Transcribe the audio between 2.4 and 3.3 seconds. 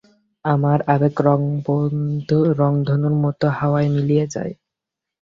রংধনুর